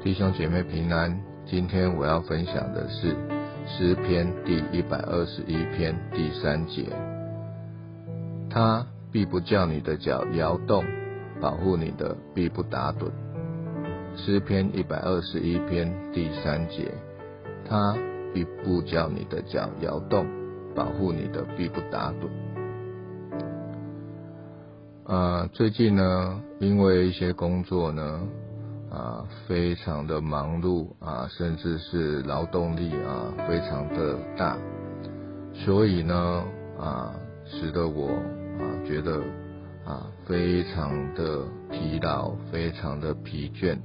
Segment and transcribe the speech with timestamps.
[0.00, 3.16] 弟兄姐妹平安，今天我要分享的是
[3.66, 6.86] 诗篇第一百二十一篇第三节。
[8.48, 10.84] 他必不叫你的脚摇动，
[11.40, 13.10] 保护你的必不打盹。
[14.14, 16.94] 诗篇一百二十一篇第三节，
[17.68, 17.96] 他
[18.32, 20.24] 必不叫你的脚摇动，
[20.76, 22.28] 保护你的必不打盹。
[25.12, 28.20] 啊，最近呢，因为一些工作呢。
[28.90, 34.56] 啊，非常的忙碌啊，甚至是劳动力啊，非常的大，
[35.52, 36.44] 所以呢
[36.80, 39.20] 啊，使得我啊觉得
[39.84, 43.76] 啊非常的疲劳，非常的疲倦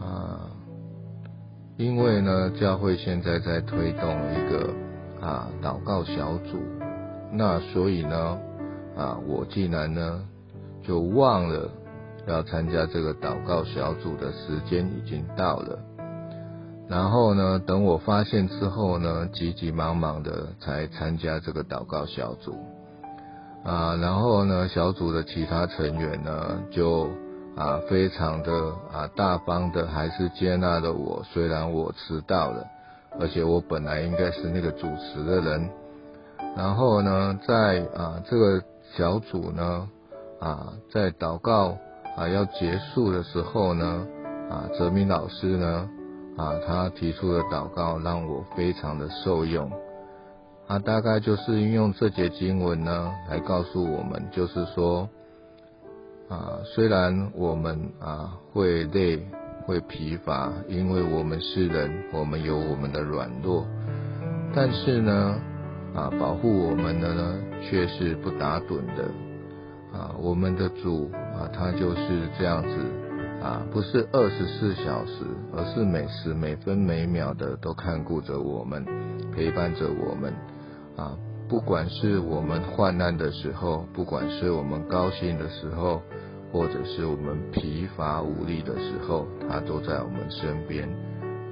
[0.00, 0.48] 啊，
[1.76, 4.72] 因为呢教会现在在推动一个
[5.20, 6.58] 啊祷告小组，
[7.32, 8.38] 那所以呢
[8.96, 10.22] 啊我竟然呢
[10.84, 11.68] 就忘了。
[12.26, 15.78] 要参加这个祷告小组的时间已经到了，
[16.88, 22.56] 然后呢，等我发现之后呢，急急忙忙的才参加这个祷告小组，
[23.62, 27.08] 啊，然后呢，小组的其他成员呢，就
[27.56, 28.52] 啊非常的
[28.90, 32.64] 啊大方的，还是接纳了我，虽然我迟到了，
[33.20, 35.68] 而且我本来应该是那个主持的人，
[36.56, 38.62] 然后呢，在啊这个
[38.96, 39.88] 小组呢，
[40.40, 41.76] 啊在祷告。
[42.16, 44.06] 啊，要结束的时候呢，
[44.48, 45.88] 啊，泽明老师呢，
[46.36, 49.70] 啊，他提出的祷告让我非常的受用。
[50.66, 55.08] 他大概就是运用这节经文呢，来告诉我们，就是说，
[56.28, 59.20] 啊，虽然我们啊会累、
[59.66, 63.66] 会疲乏，因为我们是人，我们有我们的软弱，
[64.54, 65.36] 但是呢，
[65.94, 69.04] 啊，保护我们的呢，却是不打盹的。
[69.92, 72.68] 啊，我们的主啊，他就是这样子
[73.42, 78.84] 啊，不是二十四小时，而是每时每分每秒的都看顾着我们，
[79.34, 80.32] 陪伴着我们
[80.96, 81.16] 啊。
[81.46, 86.00] 不管是我们患难的时候，不管是我们高兴的时候，
[86.50, 90.88] 或者是我们疲乏无力的时候，他都在我们身边，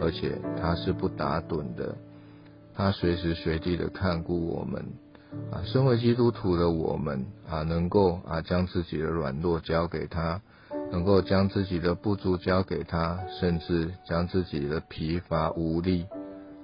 [0.00, 1.96] 而且他是不打盹的，
[2.72, 4.84] 他随时随地的看顾我们。
[5.52, 10.40] 啊，身为基督徒的我们啊，能够啊将自己的软弱交给他，
[10.90, 16.06] 能够将自己的不足交给他，甚至将自己的疲乏无力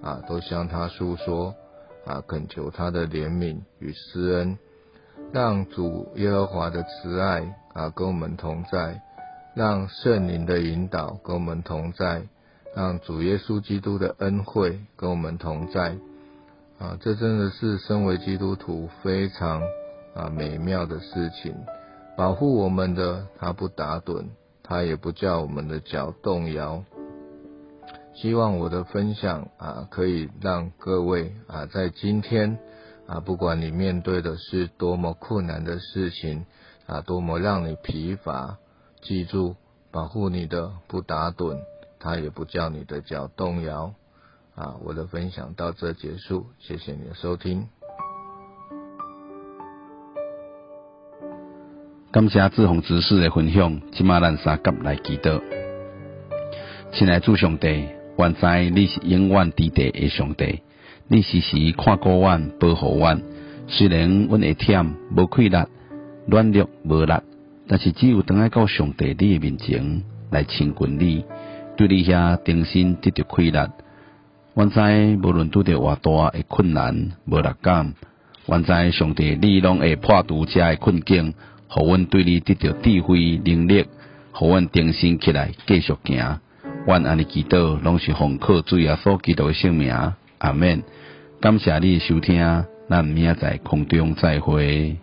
[0.02, 1.54] 啊都向他诉说
[2.04, 4.58] 啊，恳求他的怜悯与施恩，
[5.32, 9.00] 让主耶和华的慈爱啊跟我们同在，
[9.54, 12.22] 让圣灵的引导跟我们同在，
[12.74, 15.96] 让主耶稣基督的恩惠跟我们同在。
[16.78, 19.62] 啊，这真的是身为基督徒非常
[20.14, 21.54] 啊美妙的事情。
[22.16, 24.26] 保护我们的，他不打盹，
[24.62, 26.84] 他也不叫我们的脚动摇。
[28.14, 32.58] 希望我的分享啊，可以让各位啊，在今天
[33.06, 36.46] 啊，不管你面对的是多么困难的事情
[36.86, 38.58] 啊，多么让你疲乏，
[39.02, 39.56] 记住，
[39.90, 41.58] 保护你的不打盹，
[41.98, 43.94] 他也不叫你的脚动摇。
[44.56, 47.66] 啊，我的分享到这结束，谢谢你的收听。
[52.10, 55.42] 感谢志宏执事的分享，今马咱三甲来祈祷。
[56.90, 57.86] 亲爱主上帝，
[58.16, 60.62] 愿知你是永远伫地的上帝，
[61.06, 63.22] 你时时看顾阮、保护阮。
[63.68, 65.64] 虽然阮会忝、无气力、
[66.28, 67.12] 软弱无力，
[67.68, 71.26] 但是只有等爱到上帝你的面前来亲近你，
[71.76, 73.70] 对你遐定心得到快乐。
[74.56, 74.80] 阮知
[75.22, 77.92] 无论拄着偌大诶困难、无力感，
[78.46, 81.34] 阮知上帝你拢会破除遮诶困境，
[81.68, 83.84] 互阮对你得到智慧、能力，
[84.32, 86.40] 互阮定心起来继续行。
[86.86, 89.94] 阮安尼祈祷，拢是奉靠主耶稣基督诶圣名，
[90.38, 90.82] 阿免。
[91.38, 94.96] 感谢你收听，咱明仔载空中再会。